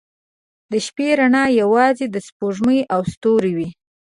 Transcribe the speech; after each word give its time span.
•د 0.71 0.73
شپې 0.85 1.07
رڼا 1.19 1.43
یوازې 1.61 2.05
د 2.09 2.15
سپوږمۍ 2.27 2.79
او 2.93 3.01
ستورو 3.13 3.51
وي. 3.57 3.69